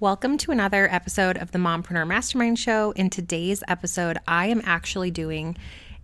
[0.00, 2.92] Welcome to another episode of the Mompreneur Mastermind Show.
[2.92, 5.56] In today's episode, I am actually doing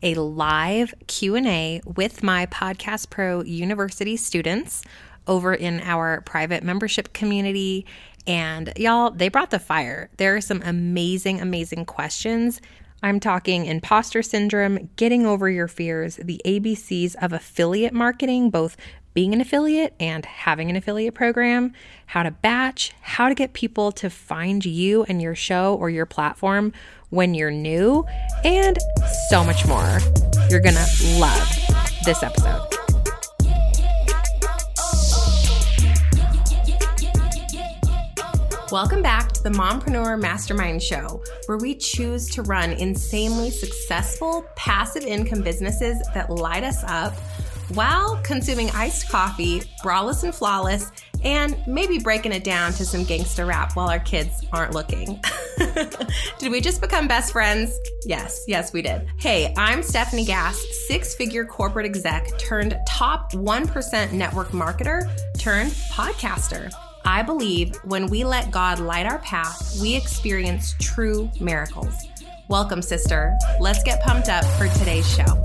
[0.02, 4.82] a live Q&A with my Podcast Pro University students
[5.28, 7.86] over in our private membership community
[8.26, 10.10] and y'all, they brought the fire.
[10.16, 12.60] There are some amazing amazing questions.
[13.00, 18.76] I'm talking imposter syndrome, getting over your fears, the ABCs of affiliate marketing, both
[19.14, 21.72] being an affiliate and having an affiliate program,
[22.06, 26.04] how to batch, how to get people to find you and your show or your
[26.04, 26.72] platform
[27.10, 28.04] when you're new,
[28.42, 28.76] and
[29.30, 30.00] so much more.
[30.50, 30.84] You're gonna
[31.18, 31.48] love
[32.04, 32.60] this episode.
[38.72, 45.04] Welcome back to the Mompreneur Mastermind Show, where we choose to run insanely successful passive
[45.04, 47.14] income businesses that light us up
[47.70, 50.90] while consuming iced coffee, braless and flawless,
[51.22, 55.20] and maybe breaking it down to some gangster rap while our kids aren't looking.
[56.38, 57.78] did we just become best friends?
[58.04, 59.06] Yes, yes, we did.
[59.18, 66.70] Hey, I'm Stefanie Gass, six figure corporate exec turned top 1% network marketer turned podcaster.
[67.06, 71.94] I believe when we let God light our path, we experience true miracles.
[72.48, 73.34] Welcome, sister.
[73.60, 75.40] Let's get pumped up for today's show.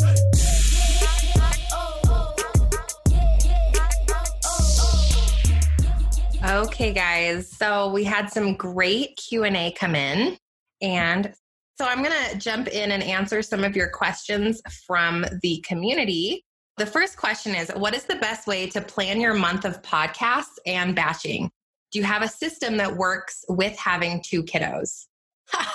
[6.45, 7.49] Okay, guys.
[7.51, 10.37] So we had some great Q&A come in
[10.81, 11.33] and
[11.77, 16.43] so I'm going to jump in and answer some of your questions from the community.
[16.77, 20.57] The first question is What is the best way to plan your month of podcasts
[20.65, 21.49] and batching?
[21.91, 25.07] Do you have a system that works with having two kiddos?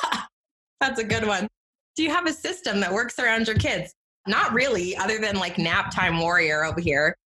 [0.81, 1.49] That's a good one.
[1.97, 3.95] Do you have a system that works around your kids?
[4.27, 7.17] Not really, other than like nap time warrior over here.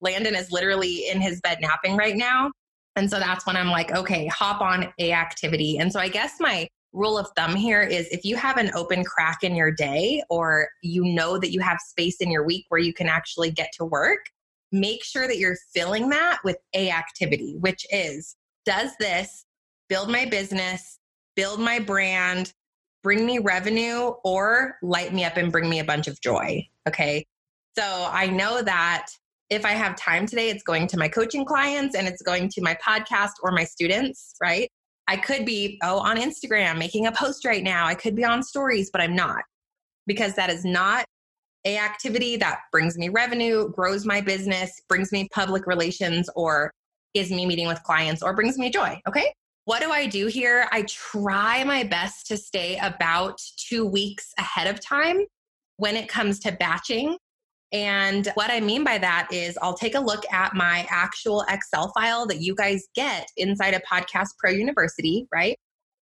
[0.00, 2.50] Landon is literally in his bed napping right now.
[2.96, 5.78] And so that's when I'm like, okay, hop on a activity.
[5.78, 9.04] And so I guess my rule of thumb here is if you have an open
[9.04, 12.80] crack in your day or you know that you have space in your week where
[12.80, 14.26] you can actually get to work,
[14.72, 19.46] make sure that you're filling that with a activity, which is does this
[19.88, 20.98] build my business,
[21.36, 22.52] build my brand,
[23.02, 26.66] bring me revenue, or light me up and bring me a bunch of joy?
[26.86, 27.26] Okay.
[27.78, 29.08] So I know that
[29.50, 32.62] if I have time today, it's going to my coaching clients and it's going to
[32.62, 34.70] my podcast or my students, right?
[35.08, 37.86] I could be, oh, on Instagram making a post right now.
[37.86, 39.42] I could be on stories, but I'm not
[40.06, 41.04] because that is not
[41.64, 46.70] a activity that brings me revenue, grows my business, brings me public relations, or
[47.12, 48.98] is me meeting with clients or brings me joy.
[49.08, 49.32] Okay.
[49.64, 50.68] What do I do here?
[50.72, 55.18] I try my best to stay about two weeks ahead of time
[55.76, 57.16] when it comes to batching
[57.72, 61.92] and what I mean by that is I'll take a look at my actual Excel
[61.92, 65.56] file that you guys get inside of Podcast Pro University, right?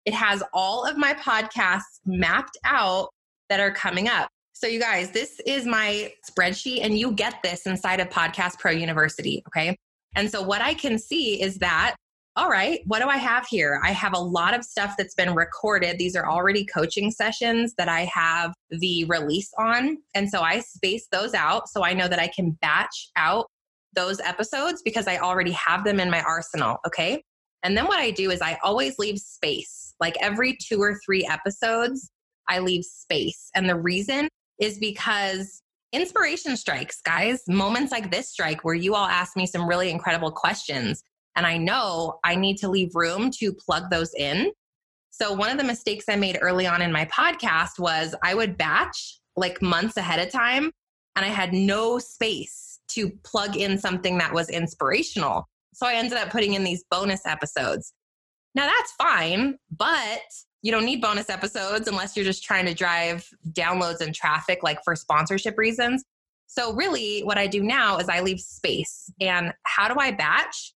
[0.04, 3.10] It has all of my podcasts mapped out
[3.48, 4.28] that are coming up.
[4.54, 8.72] So, you guys, this is my spreadsheet, and you get this inside of Podcast Pro
[8.72, 9.76] University, okay?
[10.14, 11.94] And so, what I can see is that
[12.34, 13.78] all right, what do I have here?
[13.84, 15.98] I have a lot of stuff that's been recorded.
[15.98, 19.98] These are already coaching sessions that I have the release on.
[20.14, 23.50] And so I space those out so I know that I can batch out
[23.94, 26.78] those episodes because I already have them in my arsenal.
[26.86, 27.22] Okay.
[27.62, 29.94] And then what I do is I always leave space.
[30.00, 32.10] Like every two or three episodes,
[32.48, 33.50] I leave space.
[33.54, 34.28] And the reason
[34.58, 35.62] is because
[35.92, 37.42] inspiration strikes, guys.
[37.46, 41.02] Moments like this strike where you all ask me some really incredible questions
[41.36, 44.52] and I know I need to leave room to plug those in.
[45.10, 48.56] So, one of the mistakes I made early on in my podcast was I would
[48.56, 50.72] batch like months ahead of time,
[51.16, 55.48] and I had no space to plug in something that was inspirational.
[55.74, 57.92] So, I ended up putting in these bonus episodes.
[58.54, 60.20] Now, that's fine, but
[60.62, 64.82] you don't need bonus episodes unless you're just trying to drive downloads and traffic, like
[64.84, 66.04] for sponsorship reasons.
[66.46, 69.10] So, really, what I do now is I leave space.
[69.20, 70.74] And how do I batch?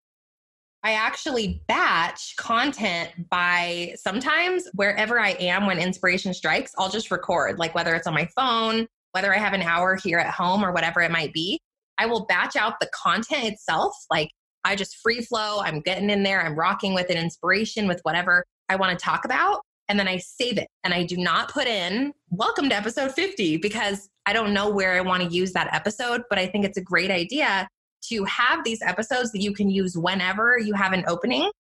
[0.85, 7.59] I actually batch content by sometimes wherever I am when inspiration strikes, I'll just record,
[7.59, 10.73] like whether it's on my phone, whether I have an hour here at home or
[10.73, 11.59] whatever it might be.
[11.97, 13.97] I will batch out the content itself.
[14.11, 14.29] Like
[14.65, 18.45] I just free flow, I'm getting in there, I'm rocking with an inspiration with whatever
[18.69, 19.63] I want to talk about.
[19.89, 23.57] And then I save it and I do not put in welcome to episode 50
[23.57, 26.79] because I don't know where I want to use that episode, but I think it's
[26.79, 27.69] a great idea
[28.09, 31.51] to have these episodes that you can use whenever you have an opening,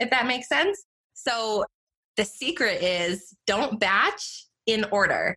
[0.00, 0.84] if that makes sense.
[1.14, 1.64] So
[2.16, 5.34] the secret is don't batch in order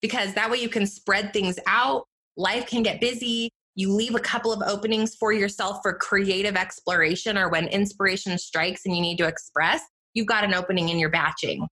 [0.00, 2.04] because that way you can spread things out.
[2.36, 3.50] Life can get busy.
[3.74, 8.82] You leave a couple of openings for yourself for creative exploration or when inspiration strikes
[8.86, 9.82] and you need to express.
[10.14, 11.66] you've got an opening in your batching.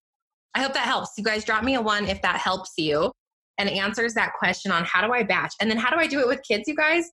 [0.55, 1.13] I hope that helps.
[1.17, 3.13] You guys drop me a one if that helps you
[3.59, 5.55] and answers that question on how do I batch?
[5.61, 7.11] And then how do I do it with kids, you guys?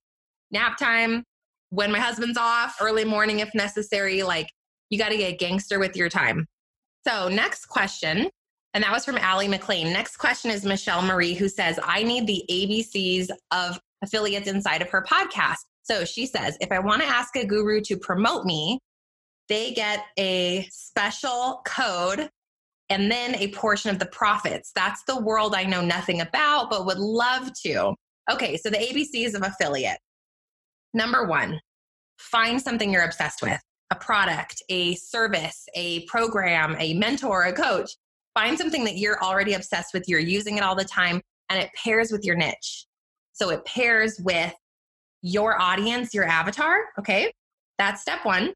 [0.52, 1.24] Nap time,
[1.70, 4.24] when my husband's off, early morning if necessary.
[4.24, 4.48] Like
[4.90, 6.46] you got to get gangster with your time.
[7.08, 8.30] So, next question,
[8.74, 9.92] and that was from Allie McLean.
[9.92, 14.90] Next question is Michelle Marie, who says, I need the ABCs of affiliates inside of
[14.90, 15.58] her podcast.
[15.84, 18.80] So she says, if I want to ask a guru to promote me,
[19.48, 22.30] they get a special code
[22.90, 24.72] and then a portion of the profits.
[24.76, 27.96] That's the world I know nothing about, but would love to.
[28.32, 29.98] Okay, so the ABCs of affiliate.
[30.94, 31.60] Number one,
[32.18, 37.92] find something you're obsessed with a product, a service, a program, a mentor, a coach.
[38.36, 41.72] Find something that you're already obsessed with, you're using it all the time, and it
[41.74, 42.86] pairs with your niche.
[43.34, 44.54] So it pairs with
[45.22, 46.78] your audience, your avatar.
[47.00, 47.32] Okay,
[47.78, 48.54] that's step one.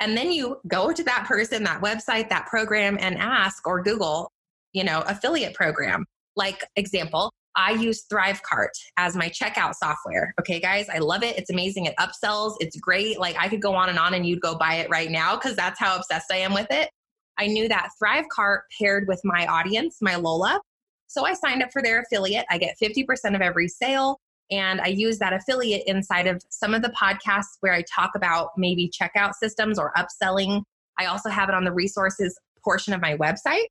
[0.00, 4.30] And then you go to that person, that website, that program, and ask or Google,
[4.72, 6.04] you know, affiliate program.
[6.36, 8.68] Like, example, I use Thrivecart
[8.98, 10.34] as my checkout software.
[10.40, 11.38] Okay, guys, I love it.
[11.38, 11.86] It's amazing.
[11.86, 12.56] It upsells.
[12.60, 13.18] It's great.
[13.18, 15.56] Like I could go on and on and you'd go buy it right now because
[15.56, 16.90] that's how obsessed I am with it.
[17.38, 20.60] I knew that Thrivecart paired with my audience, my Lola.
[21.06, 22.46] So I signed up for their affiliate.
[22.50, 24.20] I get 50% of every sale.
[24.50, 28.50] And I use that affiliate inside of some of the podcasts where I talk about
[28.56, 30.62] maybe checkout systems or upselling.
[30.98, 33.66] I also have it on the resources portion of my website.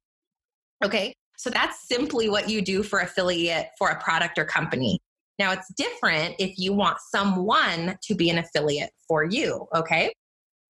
[0.83, 1.15] Okay.
[1.37, 4.99] So that's simply what you do for affiliate for a product or company.
[5.37, 9.67] Now it's different if you want someone to be an affiliate for you.
[9.75, 10.11] Okay.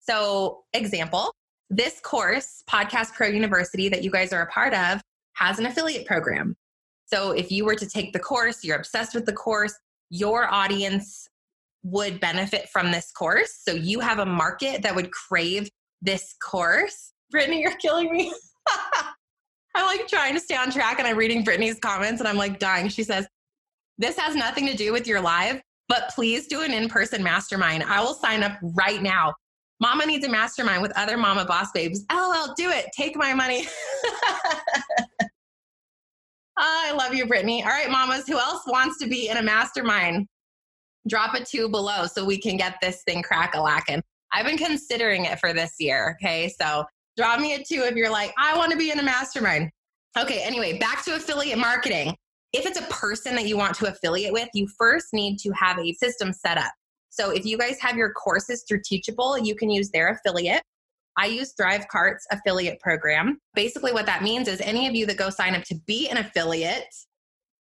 [0.08, 1.32] So, example,
[1.68, 5.00] this course, Podcast Pro University, that you guys are a part of,
[5.34, 6.54] has an affiliate program.
[7.06, 9.74] So, if you were to take the course, you're obsessed with the course,
[10.10, 11.28] your audience
[11.82, 13.60] would benefit from this course.
[13.62, 15.68] So, you have a market that would crave
[16.02, 17.12] this course.
[17.30, 18.32] Brittany, you're killing me.
[19.76, 22.58] I'm like trying to stay on track and I'm reading Brittany's comments and I'm like
[22.58, 22.88] dying.
[22.88, 23.26] She says,
[23.98, 27.84] This has nothing to do with your live, but please do an in person mastermind.
[27.84, 29.34] I will sign up right now.
[29.78, 32.04] Mama needs a mastermind with other mama boss babes.
[32.10, 32.86] LOL, do it.
[32.96, 33.66] Take my money.
[34.06, 34.54] oh,
[36.56, 37.62] I love you, Brittany.
[37.62, 40.26] All right, mamas, who else wants to be in a mastermind?
[41.06, 44.02] Drop a two below so we can get this thing crack a lacking.
[44.32, 46.16] I've been considering it for this year.
[46.22, 46.52] Okay.
[46.60, 46.84] So
[47.16, 49.70] drop me a two if you're like, I want to be in a mastermind.
[50.18, 50.42] Okay.
[50.42, 52.14] Anyway, back to affiliate marketing.
[52.52, 55.78] If it's a person that you want to affiliate with, you first need to have
[55.78, 56.72] a system set up.
[57.10, 60.62] So if you guys have your courses through Teachable, you can use their affiliate.
[61.18, 63.38] I use Thrivecart's affiliate program.
[63.54, 66.18] Basically, what that means is any of you that go sign up to be an
[66.18, 66.94] affiliate,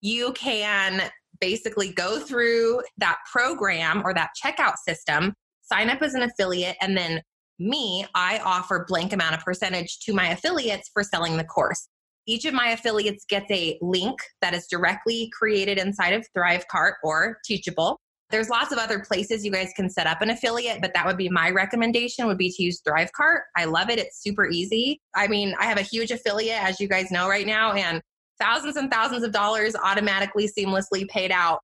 [0.01, 1.09] you can
[1.41, 6.95] basically go through that program or that checkout system, sign up as an affiliate, and
[6.95, 7.21] then
[7.59, 11.87] me, I offer blank amount of percentage to my affiliates for selling the course.
[12.25, 17.37] Each of my affiliates gets a link that is directly created inside of Thrivecart or
[17.43, 17.99] Teachable.
[18.29, 21.17] There's lots of other places you guys can set up an affiliate, but that would
[21.17, 23.39] be my recommendation would be to use Thrivecart.
[23.57, 23.97] I love it.
[23.97, 25.01] It's super easy.
[25.15, 27.99] I mean, I have a huge affiliate as you guys know right now and
[28.39, 31.59] thousands and thousands of dollars automatically seamlessly paid out.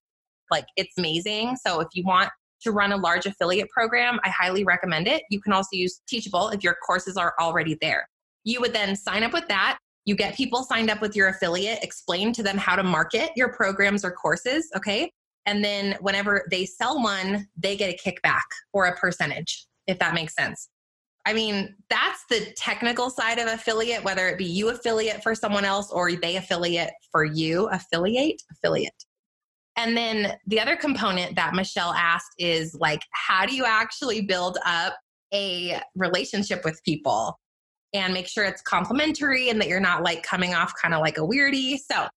[0.50, 1.58] Like it's amazing.
[1.64, 2.32] So if you want
[2.62, 5.24] to run a large affiliate program, I highly recommend it.
[5.30, 8.08] You can also use Teachable if your courses are already there.
[8.44, 9.78] You would then sign up with that.
[10.06, 13.52] You get people signed up with your affiliate, explain to them how to market your
[13.54, 15.12] programs or courses, okay?
[15.48, 18.44] And then whenever they sell one, they get a kickback
[18.74, 20.70] or a percentage, if that makes sense.
[21.28, 25.66] I mean, that's the technical side of affiliate, whether it be you affiliate for someone
[25.66, 27.68] else or they affiliate for you.
[27.70, 28.94] Affiliate, affiliate.
[29.78, 34.58] And then the other component that Michelle asked is like, how do you actually build
[34.66, 34.96] up
[35.34, 37.38] a relationship with people
[37.94, 41.18] and make sure it's complimentary and that you're not like coming off kind of like
[41.18, 41.78] a weirdie?
[41.78, 42.08] So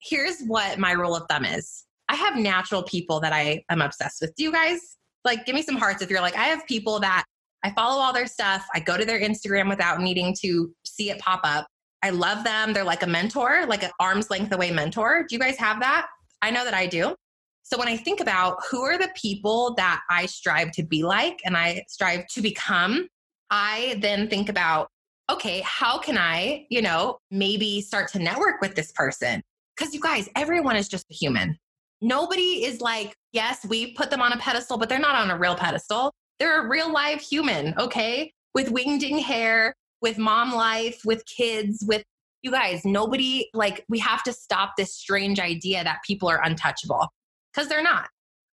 [0.00, 4.20] here's what my rule of thumb is I have natural people that I am obsessed
[4.20, 4.34] with.
[4.36, 7.24] Do you guys like give me some hearts if you're like, I have people that
[7.64, 11.18] I follow all their stuff, I go to their Instagram without needing to see it
[11.18, 11.66] pop up.
[12.02, 12.74] I love them.
[12.74, 15.24] They're like a mentor, like an arm's length away mentor.
[15.26, 16.06] Do you guys have that?
[16.42, 17.14] I know that I do.
[17.62, 21.40] So when I think about who are the people that I strive to be like
[21.44, 23.08] and I strive to become,
[23.50, 24.88] I then think about,
[25.30, 29.42] okay, how can I, you know, maybe start to network with this person?
[29.76, 31.58] Because you guys, everyone is just a human.
[32.02, 35.38] Nobody is like, yes, we put them on a pedestal, but they're not on a
[35.38, 36.12] real pedestal.
[36.38, 38.30] They're a real live human, okay?
[38.54, 42.04] With winged hair, with mom life, with kids, with
[42.44, 47.08] you guys, nobody, like, we have to stop this strange idea that people are untouchable
[47.52, 48.08] because they're not.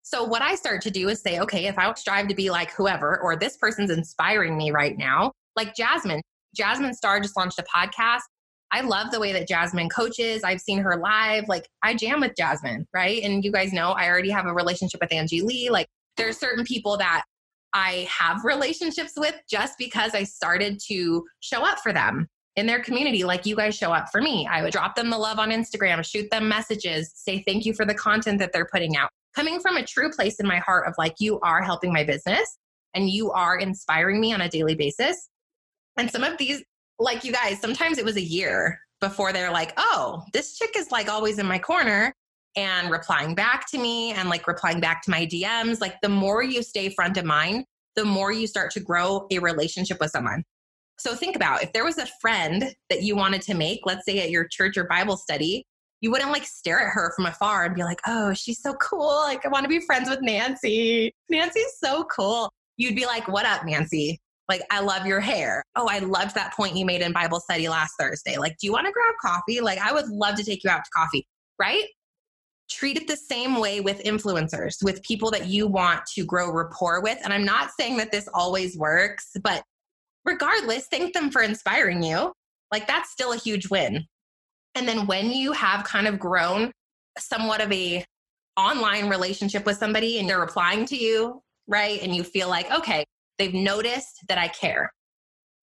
[0.02, 2.72] So, what I start to do is say, okay, if I strive to be like
[2.72, 6.22] whoever, or this person's inspiring me right now, like Jasmine,
[6.54, 8.22] Jasmine Star just launched a podcast.
[8.72, 10.42] I love the way that Jasmine coaches.
[10.42, 11.44] I've seen her live.
[11.46, 13.22] Like I jam with Jasmine, right?
[13.22, 15.70] And you guys know I already have a relationship with Angie Lee.
[15.70, 15.86] Like
[16.16, 17.24] there are certain people that
[17.72, 22.80] I have relationships with just because I started to show up for them in their
[22.80, 24.46] community like you guys show up for me.
[24.50, 27.84] I would drop them the love on Instagram, shoot them messages, say thank you for
[27.84, 29.10] the content that they're putting out.
[29.34, 32.58] Coming from a true place in my heart of like, you are helping my business
[32.94, 35.28] and you are inspiring me on a daily basis.
[35.96, 36.62] And some of these,
[37.00, 40.92] like you guys, sometimes it was a year before they're like, oh, this chick is
[40.92, 42.14] like always in my corner
[42.56, 45.80] and replying back to me and like replying back to my DMs.
[45.80, 47.64] Like the more you stay front of mind,
[47.96, 50.44] the more you start to grow a relationship with someone.
[51.04, 54.20] So think about if there was a friend that you wanted to make, let's say
[54.20, 55.66] at your church or Bible study,
[56.00, 59.22] you wouldn't like stare at her from afar and be like, oh, she's so cool.
[59.24, 61.12] Like, I want to be friends with Nancy.
[61.28, 62.50] Nancy's so cool.
[62.78, 64.18] You'd be like, what up, Nancy?
[64.48, 65.62] Like, I love your hair.
[65.76, 68.38] Oh, I loved that point you made in Bible study last Thursday.
[68.38, 69.60] Like, do you want to grab coffee?
[69.60, 71.26] Like, I would love to take you out to coffee,
[71.58, 71.84] right?
[72.70, 77.02] Treat it the same way with influencers, with people that you want to grow rapport
[77.02, 77.18] with.
[77.22, 79.62] And I'm not saying that this always works, but
[80.24, 82.32] regardless, thank them for inspiring you.
[82.72, 84.06] Like that's still a huge win.
[84.74, 86.72] And then when you have kind of grown
[87.18, 88.04] somewhat of a
[88.56, 92.02] online relationship with somebody and they're replying to you, right?
[92.02, 93.04] And you feel like, okay,
[93.38, 94.90] they've noticed that I care.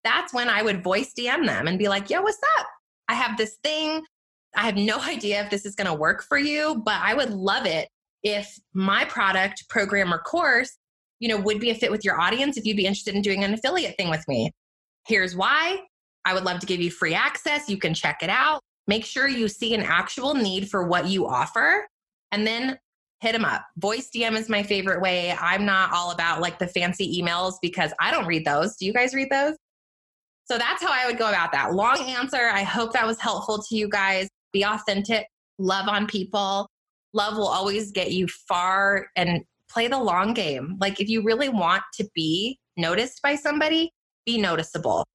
[0.03, 2.67] That's when I would voice DM them and be like, yo, what's up?
[3.07, 4.03] I have this thing.
[4.55, 7.31] I have no idea if this is going to work for you, but I would
[7.31, 7.89] love it
[8.23, 10.77] if my product, program, or course
[11.21, 13.43] you know, would be a fit with your audience if you'd be interested in doing
[13.43, 14.51] an affiliate thing with me.
[15.07, 15.79] Here's why.
[16.25, 17.69] I would love to give you free access.
[17.69, 18.61] You can check it out.
[18.87, 21.87] Make sure you see an actual need for what you offer
[22.31, 22.77] and then
[23.21, 23.63] hit them up.
[23.77, 25.33] Voice DM is my favorite way.
[25.39, 28.75] I'm not all about like the fancy emails because I don't read those.
[28.75, 29.55] Do you guys read those?
[30.45, 31.73] So that's how I would go about that.
[31.73, 32.49] Long answer.
[32.51, 34.27] I hope that was helpful to you guys.
[34.51, 35.27] Be authentic,
[35.59, 36.67] love on people.
[37.13, 40.77] Love will always get you far and play the long game.
[40.79, 43.91] Like if you really want to be noticed by somebody,
[44.25, 45.05] be noticeable.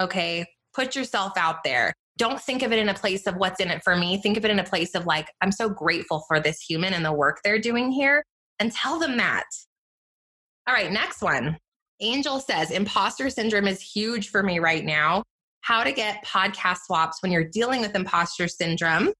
[0.00, 0.46] Okay.
[0.74, 1.92] Put yourself out there.
[2.18, 4.18] Don't think of it in a place of what's in it for me.
[4.18, 7.04] Think of it in a place of like, I'm so grateful for this human and
[7.04, 8.22] the work they're doing here
[8.58, 9.44] and tell them that.
[10.66, 11.56] All right, next one.
[12.00, 15.22] Angel says, imposter syndrome is huge for me right now.
[15.62, 19.12] How to get podcast swaps when you're dealing with imposter syndrome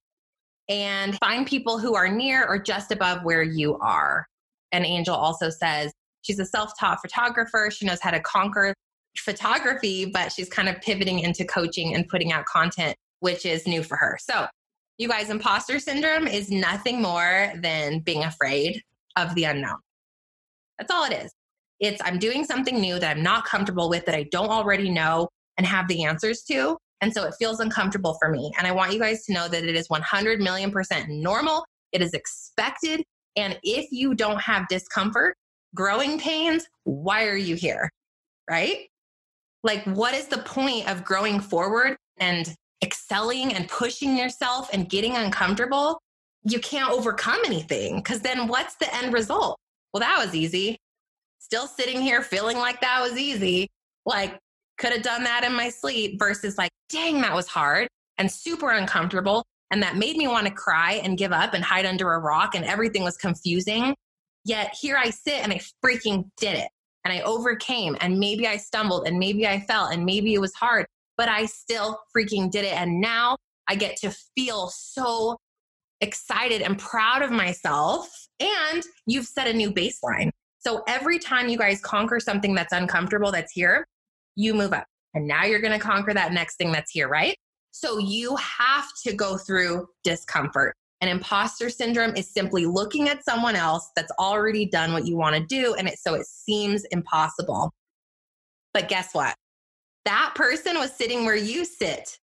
[0.69, 4.27] and find people who are near or just above where you are.
[4.73, 7.71] And Angel also says she's a self taught photographer.
[7.71, 8.75] She knows how to conquer
[9.19, 13.83] photography, but she's kind of pivoting into coaching and putting out content, which is new
[13.83, 14.17] for her.
[14.21, 14.47] So,
[14.99, 18.83] you guys, imposter syndrome is nothing more than being afraid
[19.17, 19.79] of the unknown.
[20.79, 21.33] That's all it is.
[21.81, 25.29] It's I'm doing something new that I'm not comfortable with, that I don't already know
[25.57, 26.77] and have the answers to.
[27.01, 28.53] And so it feels uncomfortable for me.
[28.59, 31.65] And I want you guys to know that it is 100 million percent normal.
[31.93, 33.03] It is expected.
[33.37, 35.37] And if you don't have discomfort,
[35.75, 37.91] growing pains, why are you here?
[38.49, 38.89] Right?
[39.63, 45.17] Like, what is the point of growing forward and excelling and pushing yourself and getting
[45.17, 46.01] uncomfortable?
[46.45, 49.59] You can't overcome anything because then what's the end result?
[49.93, 50.79] Well, that was easy.
[51.39, 53.69] Still sitting here feeling like that was easy.
[54.07, 54.39] Like,
[54.79, 58.71] could have done that in my sleep versus like, dang, that was hard and super
[58.71, 59.45] uncomfortable.
[59.71, 62.55] And that made me want to cry and give up and hide under a rock,
[62.55, 63.95] and everything was confusing.
[64.45, 66.69] Yet here I sit and I freaking did it.
[67.05, 70.53] And I overcame, and maybe I stumbled, and maybe I fell, and maybe it was
[70.53, 70.85] hard,
[71.17, 72.75] but I still freaking did it.
[72.75, 73.37] And now
[73.69, 75.39] I get to feel so
[76.03, 78.29] excited and proud of myself.
[78.39, 80.31] And you've set a new baseline.
[80.59, 83.87] So every time you guys conquer something that's uncomfortable that's here,
[84.37, 84.87] you move up.
[85.15, 87.37] And now you're going to conquer that next thing that's here, right?
[87.73, 90.75] So you have to go through discomfort.
[91.01, 95.35] And imposter syndrome is simply looking at someone else that's already done what you want
[95.35, 95.75] to do.
[95.75, 97.73] And it, so it seems impossible.
[98.75, 99.35] But guess what?
[100.05, 102.19] That person was sitting where you sit,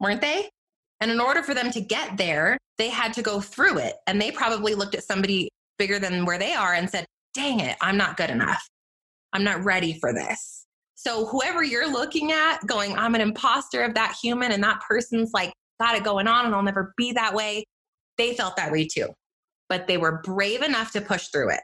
[0.00, 0.48] weren't they?
[1.00, 3.96] And in order for them to get there, they had to go through it.
[4.06, 7.76] And they probably looked at somebody bigger than where they are and said, dang it,
[7.80, 8.66] I'm not good enough.
[9.32, 10.65] I'm not ready for this.
[10.96, 15.32] So whoever you're looking at going, I'm an imposter of that human and that person's
[15.32, 17.64] like got it going on and I'll never be that way.
[18.16, 19.10] They felt that way too.
[19.68, 21.60] But they were brave enough to push through it.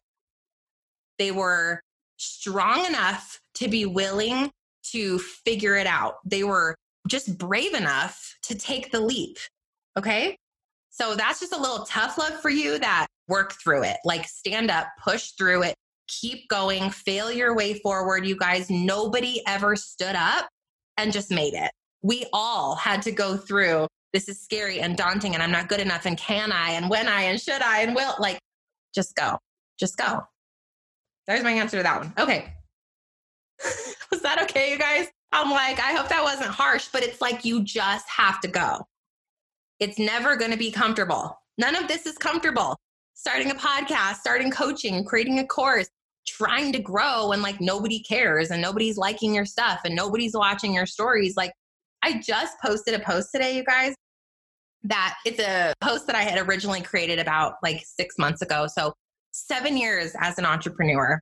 [1.18, 1.80] They were
[2.18, 4.50] strong enough to be willing
[4.90, 6.16] to figure it out.
[6.26, 6.74] They were
[7.08, 9.38] just brave enough to take the leap.
[9.96, 10.36] Okay.
[10.90, 13.96] So that's just a little tough love for you that work through it.
[14.04, 15.74] Like stand up, push through it,
[16.20, 18.26] keep going, fail your way forward.
[18.26, 20.48] You guys, nobody ever stood up
[20.96, 21.70] and just made it.
[22.02, 25.80] We all had to go through this is scary and daunting and I'm not good
[25.80, 28.38] enough and can I and when I and should I and will like
[28.94, 29.38] just go.
[29.78, 30.20] Just go.
[31.26, 32.12] There's my answer to that one.
[32.18, 32.52] Okay.
[34.10, 35.06] Was that okay, you guys?
[35.32, 38.84] I'm like, I hope that wasn't harsh, but it's like you just have to go.
[39.80, 41.38] It's never going to be comfortable.
[41.56, 42.76] None of this is comfortable.
[43.14, 45.88] Starting a podcast, starting coaching, creating a course,
[46.26, 50.74] trying to grow and like nobody cares and nobody's liking your stuff and nobody's watching
[50.74, 51.36] your stories.
[51.36, 51.52] Like,
[52.02, 53.94] I just posted a post today, you guys,
[54.84, 58.66] that it's a post that I had originally created about like six months ago.
[58.66, 58.92] So,
[59.32, 61.20] seven years as an entrepreneur.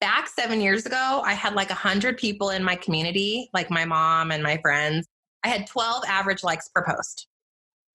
[0.00, 4.30] Back seven years ago, I had like 100 people in my community, like my mom
[4.30, 5.06] and my friends.
[5.44, 7.26] I had 12 average likes per post.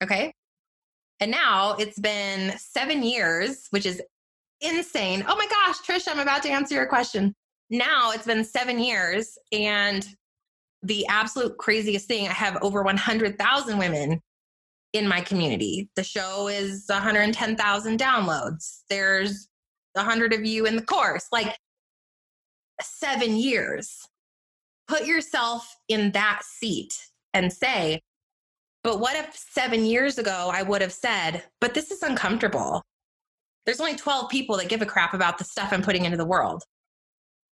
[0.02, 0.32] Okay.
[1.20, 4.02] And now it's been seven years, which is
[4.60, 5.24] insane.
[5.26, 7.34] Oh my gosh, Trish, I'm about to answer your question.
[7.70, 10.06] Now it's been seven years, and
[10.82, 14.20] the absolute craziest thing, I have over 100,000 women
[14.92, 15.90] in my community.
[15.96, 18.82] The show is 110,000 downloads.
[18.88, 19.48] There's
[19.94, 21.26] 100 of you in the course.
[21.32, 21.56] Like
[22.80, 24.08] seven years.
[24.88, 26.94] Put yourself in that seat
[27.34, 28.00] and say,
[28.84, 32.82] but what if seven years ago I would have said, but this is uncomfortable?
[33.66, 36.24] There's only 12 people that give a crap about the stuff I'm putting into the
[36.24, 36.62] world.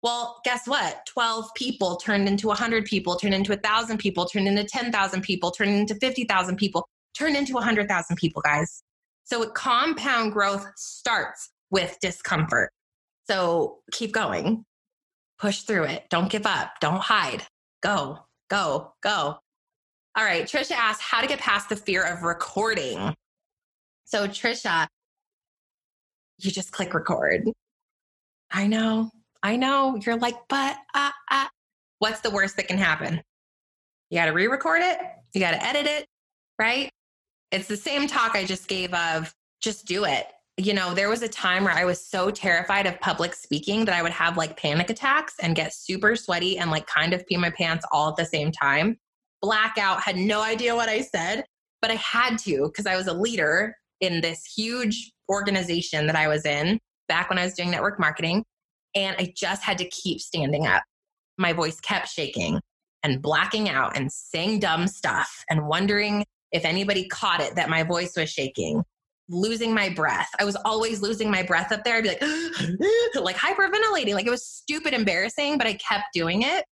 [0.03, 1.05] Well, guess what?
[1.07, 5.71] 12 people turned into 100 people, turned into 1,000 people, turned into 10,000 people, turned
[5.71, 8.83] into 50,000 people, turned into 100,000 people, guys.
[9.23, 12.69] So compound growth starts with discomfort.
[13.27, 14.65] So keep going,
[15.39, 16.05] push through it.
[16.09, 17.47] Don't give up, don't hide.
[17.81, 19.37] Go, go, go.
[20.15, 20.45] All right.
[20.45, 23.15] Trisha asked how to get past the fear of recording.
[24.05, 24.87] So, Trisha,
[26.43, 27.49] you just click record.
[28.51, 29.09] I know,
[29.41, 29.99] I know.
[30.05, 31.47] You're like, but uh, uh.
[31.99, 33.21] what's the worst that can happen?
[34.09, 34.99] You got to re record it,
[35.33, 36.05] you got to edit it,
[36.59, 36.89] right?
[37.51, 40.27] It's the same talk I just gave of just do it.
[40.57, 43.95] You know, there was a time where I was so terrified of public speaking that
[43.95, 47.37] I would have like panic attacks and get super sweaty and like kind of pee
[47.37, 48.97] my pants all at the same time
[49.43, 51.43] blackout, had no idea what I said,
[51.81, 56.27] but I had to because I was a leader in this huge organization that I
[56.27, 58.43] was in back when I was doing network marketing.
[58.95, 60.83] And I just had to keep standing up.
[61.37, 62.59] My voice kept shaking
[63.01, 67.83] and blacking out and saying dumb stuff and wondering if anybody caught it that my
[67.83, 68.83] voice was shaking,
[69.29, 70.29] losing my breath.
[70.37, 71.95] I was always losing my breath up there.
[71.95, 72.21] I'd be like,
[73.15, 74.15] like hyperventilating.
[74.15, 76.65] Like it was stupid embarrassing, but I kept doing it.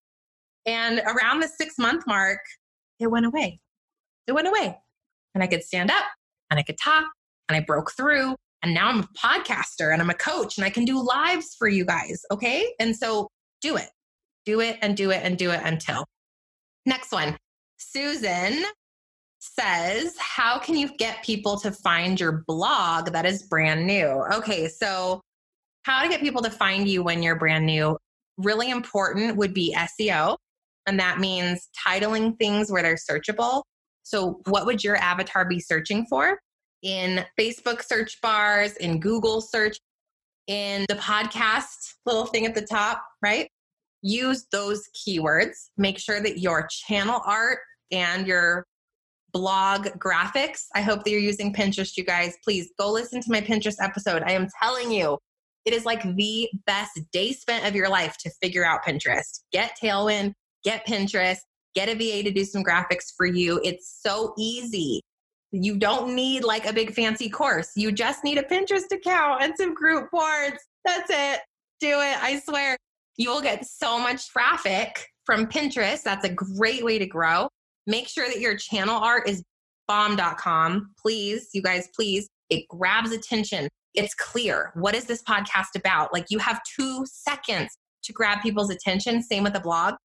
[0.65, 2.39] And around the six month mark,
[3.00, 3.62] it went away.
[4.28, 4.78] It went away.
[5.34, 6.04] And I could stand up
[6.50, 7.06] and I could talk
[7.52, 8.36] and I broke through.
[8.64, 11.68] And now I'm a podcaster and I'm a coach and I can do lives for
[11.68, 12.22] you guys.
[12.32, 12.74] Okay.
[12.80, 13.28] And so
[13.62, 13.90] do it,
[14.46, 16.06] do it and do it and do it until.
[16.86, 17.38] Next one.
[17.78, 18.64] Susan
[19.40, 24.24] says, How can you get people to find your blog that is brand new?
[24.34, 24.68] Okay.
[24.68, 25.22] So,
[25.84, 27.98] how to get people to find you when you're brand new?
[28.38, 30.38] Really important would be SEO.
[30.86, 33.64] And that means titling things where they're searchable.
[34.04, 36.40] So, what would your avatar be searching for?
[36.84, 39.78] In Facebook search bars, in Google search,
[40.48, 43.50] in the podcast little thing at the top, right?
[44.02, 45.70] Use those keywords.
[45.78, 47.60] Make sure that your channel art
[47.91, 48.65] and your
[49.32, 50.65] blog graphics.
[50.76, 52.36] I hope that you're using Pinterest, you guys.
[52.44, 54.24] Please go listen to my Pinterest episode.
[54.26, 55.17] I am telling you,
[55.65, 59.41] it is like the best day spent of your life to figure out Pinterest.
[59.52, 61.38] Get Tailwind, get Pinterest,
[61.76, 63.62] get a VA to do some graphics for you.
[63.63, 65.02] It's so easy.
[65.52, 67.72] You don't need like a big fancy course.
[67.76, 70.64] You just need a Pinterest account and some group boards.
[70.86, 71.42] That's it.
[71.80, 72.24] Do it.
[72.24, 72.78] I swear.
[73.18, 76.04] You will get so much traffic from Pinterest.
[76.04, 77.50] That's a great way to grow.
[77.86, 79.44] Make sure that your channel art is
[79.88, 80.92] bomb.com.
[81.02, 82.30] Please, you guys, please.
[82.50, 83.68] It grabs attention.
[83.94, 84.72] It's clear.
[84.76, 86.14] What is this podcast about?
[86.14, 89.22] Like you have two seconds to grab people's attention.
[89.22, 89.96] Same with the blog.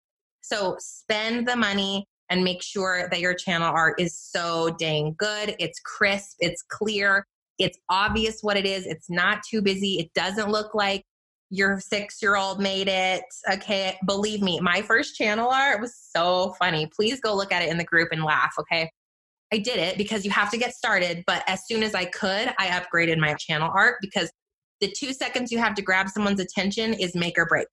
[0.40, 5.54] So spend the money and make sure that your channel art is so dang good.
[5.58, 7.26] It's crisp, it's clear,
[7.58, 8.86] it's obvious what it is.
[8.86, 9.98] It's not too busy.
[9.98, 11.04] It doesn't look like
[11.50, 13.22] your six year old made it.
[13.50, 13.96] Okay.
[14.04, 16.88] Believe me, my first channel art was so funny.
[16.94, 18.54] Please go look at it in the group and laugh.
[18.58, 18.90] Okay.
[19.52, 21.22] I did it because you have to get started.
[21.26, 24.30] But as soon as I could, I upgraded my channel art because
[24.80, 27.68] the two seconds you have to grab someone's attention is make or break.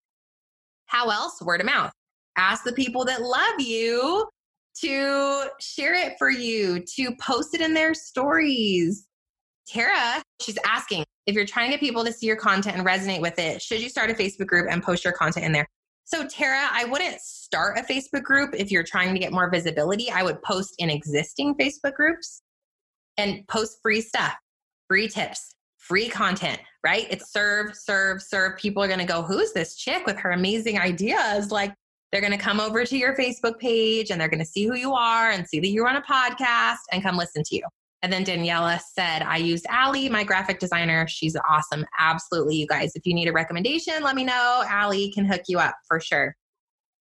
[0.85, 1.41] How else?
[1.41, 1.91] Word of mouth
[2.37, 4.27] ask the people that love you
[4.81, 9.07] to share it for you, to post it in their stories.
[9.67, 13.21] Tara, she's asking if you're trying to get people to see your content and resonate
[13.21, 15.67] with it, should you start a Facebook group and post your content in there?
[16.05, 20.11] So, Tara, I wouldn't start a Facebook group if you're trying to get more visibility.
[20.11, 22.41] I would post in existing Facebook groups
[23.17, 24.33] and post free stuff,
[24.89, 27.07] free tips, free content, right?
[27.09, 28.57] It's serve, serve, serve.
[28.57, 31.51] People are going to go, Who's this chick with her amazing ideas?
[31.51, 31.73] Like,
[32.13, 34.75] they're going to come over to your Facebook page and they're going to see who
[34.75, 37.63] you are and see that you run a podcast and come listen to you.
[38.03, 41.07] And then Daniela said, I used Allie, my graphic designer.
[41.07, 41.83] She's awesome.
[41.97, 42.91] Absolutely, you guys.
[42.93, 44.63] If you need a recommendation, let me know.
[44.69, 46.35] Allie can hook you up for sure.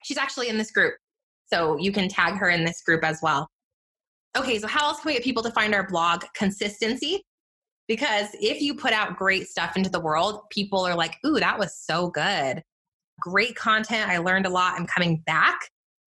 [0.04, 0.94] She's actually in this group.
[1.52, 3.48] So you can tag her in this group as well.
[4.38, 6.22] Okay, so how else can we get people to find our blog?
[6.36, 7.24] Consistency.
[7.88, 11.58] Because if you put out great stuff into the world, people are like, ooh, that
[11.58, 12.62] was so good
[13.22, 14.08] great content.
[14.08, 14.78] I learned a lot.
[14.78, 15.58] I'm coming back.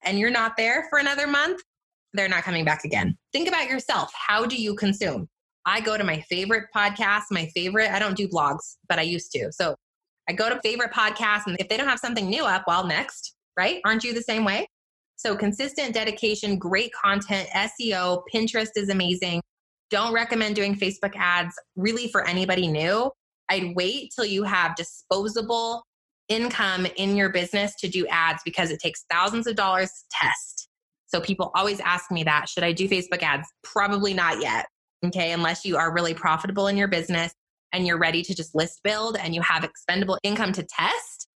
[0.04, 1.62] And you're not there for another month,
[2.14, 3.18] they're not coming back again.
[3.34, 4.12] Think about yourself.
[4.16, 5.28] How do you consume?
[5.66, 9.32] I go to my favorite podcast, my favorite, I don't do blogs, but I used
[9.32, 9.52] to.
[9.52, 9.76] So
[10.30, 13.36] I go to favorite podcasts, and if they don't have something new up, well, next,
[13.58, 13.82] right?
[13.84, 14.68] Aren't you the same way?
[15.18, 19.42] So consistent dedication, great content, SEO, Pinterest is amazing.
[19.90, 23.12] Don't recommend doing Facebook ads really for anybody new.
[23.50, 25.84] I'd wait till you have disposable
[26.30, 30.70] income in your business to do ads because it takes thousands of dollars to test.
[31.08, 33.48] So people always ask me that should I do Facebook ads?
[33.64, 34.66] Probably not yet.
[35.06, 37.34] Okay, unless you are really profitable in your business
[37.74, 41.28] and you're ready to just list build and you have expendable income to test,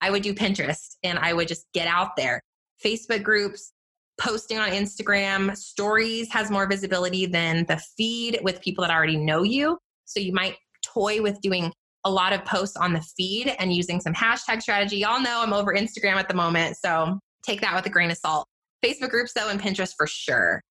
[0.00, 2.40] I would do Pinterest and I would just get out there.
[2.84, 3.72] Facebook groups,
[4.18, 9.42] posting on Instagram, stories has more visibility than the feed with people that already know
[9.42, 9.78] you.
[10.06, 11.72] So you might toy with doing
[12.04, 14.96] a lot of posts on the feed and using some hashtag strategy.
[14.96, 18.16] Y'all know I'm over Instagram at the moment, so take that with a grain of
[18.16, 18.46] salt.
[18.84, 20.62] Facebook groups, though, and Pinterest for sure.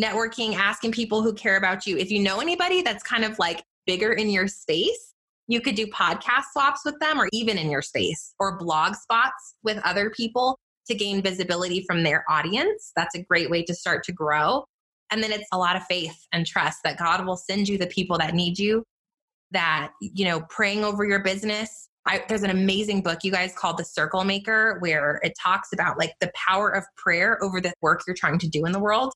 [0.00, 1.96] Networking, asking people who care about you.
[1.96, 5.14] If you know anybody that's kind of like bigger in your space,
[5.48, 9.54] you could do podcast swaps with them or even in your space or blog spots
[9.62, 12.92] with other people to gain visibility from their audience.
[12.94, 14.64] That's a great way to start to grow.
[15.10, 17.86] And then it's a lot of faith and trust that God will send you the
[17.86, 18.84] people that need you
[19.52, 21.88] that, you know, praying over your business.
[22.06, 25.98] I, there's an amazing book, you guys, called The Circle Maker, where it talks about
[25.98, 29.12] like the power of prayer over the work you're trying to do in the world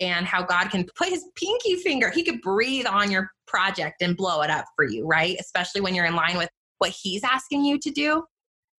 [0.00, 4.16] and how God can put his pinky finger, he could breathe on your project and
[4.16, 5.36] blow it up for you, right?
[5.38, 8.24] Especially when you're in line with what he's asking you to do.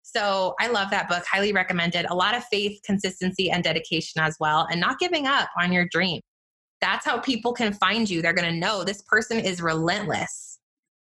[0.01, 2.05] So I love that book, highly recommended.
[2.05, 5.85] A lot of faith, consistency, and dedication as well, and not giving up on your
[5.91, 6.21] dream.
[6.81, 8.23] That's how people can find you.
[8.23, 10.50] They're going to know this person is relentless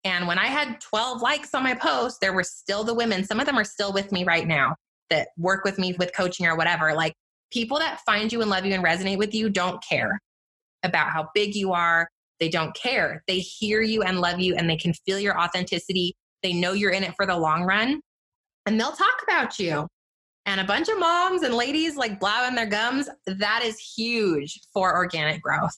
[0.04, 3.40] and when I had 12 likes on my post, there were still the women, some
[3.40, 4.76] of them are still with me right now
[5.10, 6.94] that work with me with coaching or whatever.
[6.94, 7.14] Like
[7.52, 10.20] people that find you and love you and resonate with you don't care
[10.84, 12.10] about how big you are.
[12.40, 13.22] They don't care.
[13.28, 16.16] They hear you and love you and they can feel your authenticity.
[16.42, 18.02] They know you're in it for the long run
[18.66, 19.88] and they'll talk about you.
[20.48, 24.96] And a bunch of moms and ladies like blowing their gums, that is huge for
[24.96, 25.78] organic growth.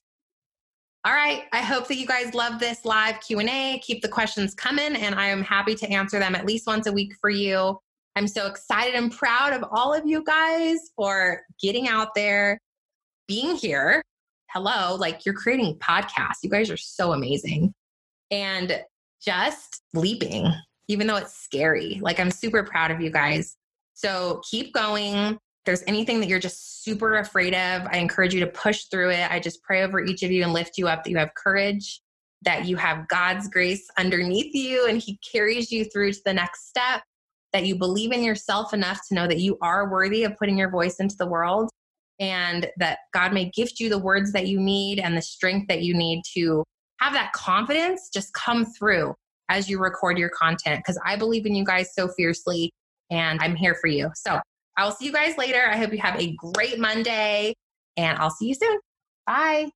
[1.05, 1.43] All right.
[1.51, 3.81] I hope that you guys love this live Q&A.
[3.83, 6.93] Keep the questions coming and I am happy to answer them at least once a
[6.93, 7.77] week for you.
[8.15, 12.57] I'm so excited and proud of all of you guys for getting out there,
[13.27, 14.01] being here.
[14.51, 16.37] Hello, like you're creating podcasts.
[16.41, 17.73] You guys are so amazing.
[18.31, 18.81] And
[19.21, 20.53] just leaping,
[20.87, 21.99] even though it's scary.
[22.01, 23.57] Like I'm super proud of you guys.
[23.93, 28.47] So keep going there's anything that you're just super afraid of, I encourage you to
[28.47, 29.31] push through it.
[29.31, 32.01] I just pray over each of you and lift you up that you have courage,
[32.41, 36.67] that you have God's grace underneath you and He carries you through to the next
[36.67, 37.01] step,
[37.53, 40.69] that you believe in yourself enough to know that you are worthy of putting your
[40.69, 41.69] voice into the world,
[42.19, 45.81] and that God may gift you the words that you need and the strength that
[45.81, 46.63] you need to
[46.99, 49.13] have that confidence just come through
[49.49, 50.79] as you record your content.
[50.79, 52.71] Because I believe in you guys so fiercely
[53.09, 54.09] and I'm here for you.
[54.15, 54.39] So
[54.75, 55.61] I will see you guys later.
[55.69, 57.55] I hope you have a great Monday
[57.97, 58.79] and I'll see you soon.
[59.25, 59.69] Bye.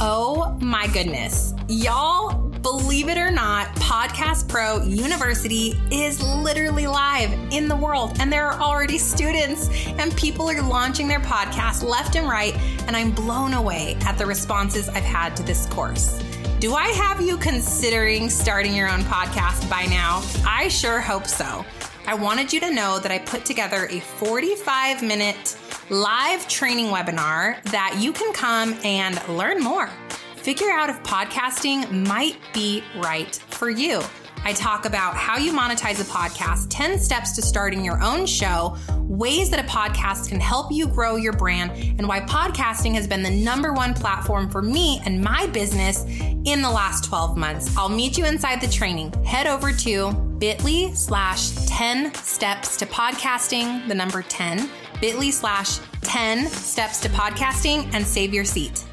[0.00, 1.54] Oh my goodness.
[1.68, 8.32] Y'all, believe it or not, Podcast Pro University is literally live in the world, and
[8.32, 9.68] there are already students
[9.98, 12.56] and people are launching their podcast left and right.
[12.86, 16.22] And I'm blown away at the responses I've had to this course.
[16.60, 20.22] Do I have you considering starting your own podcast by now?
[20.46, 21.64] I sure hope so.
[22.08, 25.58] I wanted you to know that I put together a 45 minute
[25.90, 29.90] live training webinar that you can come and learn more.
[30.36, 34.00] Figure out if podcasting might be right for you.
[34.44, 38.76] I talk about how you monetize a podcast, 10 steps to starting your own show,
[38.98, 43.22] ways that a podcast can help you grow your brand, and why podcasting has been
[43.22, 46.04] the number one platform for me and my business
[46.44, 47.76] in the last 12 months.
[47.76, 49.12] I'll meet you inside the training.
[49.24, 54.68] Head over to bit.ly slash 10 steps to podcasting, the number 10,
[55.00, 58.87] bit.ly slash 10 steps to podcasting, and save your seat.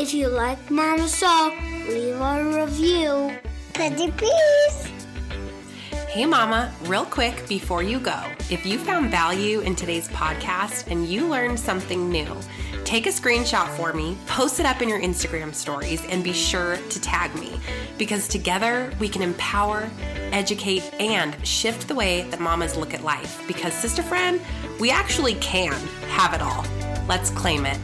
[0.00, 1.54] If you like Mama Saw,
[1.86, 3.38] leave a review.
[3.74, 4.90] Pretty please.
[6.08, 11.06] Hey, Mama, real quick before you go, if you found value in today's podcast and
[11.06, 12.34] you learned something new,
[12.84, 16.78] take a screenshot for me, post it up in your Instagram stories, and be sure
[16.88, 17.52] to tag me
[17.98, 19.90] because together we can empower,
[20.32, 23.42] educate, and shift the way that mamas look at life.
[23.46, 24.40] Because, sister friend,
[24.80, 25.74] we actually can
[26.08, 26.64] have it all.
[27.06, 27.78] Let's claim it.